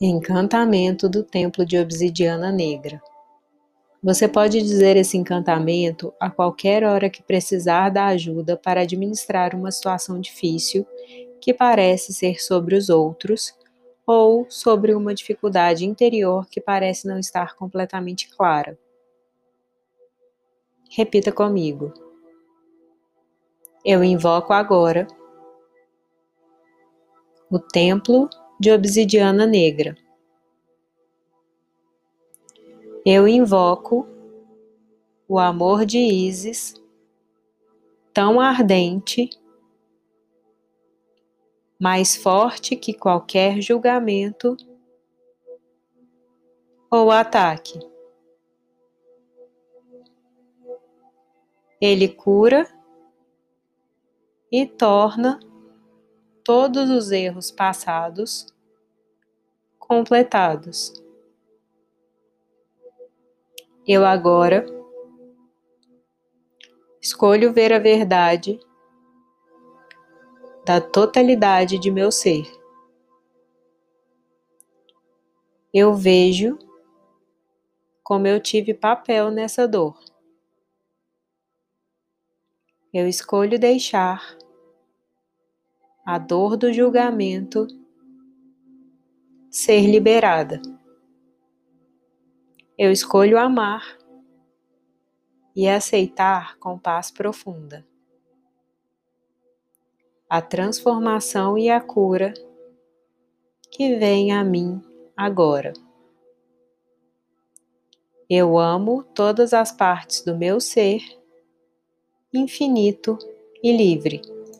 [0.00, 3.02] Encantamento do Templo de Obsidiana Negra.
[4.00, 9.72] Você pode dizer esse encantamento a qualquer hora que precisar da ajuda para administrar uma
[9.72, 10.86] situação difícil
[11.40, 13.52] que parece ser sobre os outros
[14.06, 18.78] ou sobre uma dificuldade interior que parece não estar completamente clara.
[20.88, 21.92] Repita comigo.
[23.84, 25.08] Eu invoco agora
[27.50, 29.96] o Templo de obsidiana negra.
[33.04, 34.06] Eu invoco
[35.28, 36.74] o amor de Isis,
[38.12, 39.30] tão ardente,
[41.78, 44.56] mais forte que qualquer julgamento
[46.90, 47.78] ou ataque.
[51.80, 52.66] Ele cura
[54.50, 55.38] e torna
[56.48, 58.46] todos os erros passados
[59.78, 60.94] completados.
[63.86, 64.64] Eu agora
[67.02, 68.58] escolho ver a verdade
[70.64, 72.50] da totalidade de meu ser.
[75.70, 76.58] Eu vejo
[78.02, 80.02] como eu tive papel nessa dor.
[82.90, 84.38] Eu escolho deixar
[86.08, 87.66] a dor do julgamento
[89.50, 90.58] ser liberada.
[92.78, 93.98] Eu escolho amar
[95.54, 97.86] e aceitar com paz profunda.
[100.30, 102.32] A transformação e a cura
[103.70, 104.82] que vem a mim
[105.14, 105.74] agora.
[108.30, 111.02] Eu amo todas as partes do meu ser,
[112.32, 113.18] infinito
[113.62, 114.37] e livre.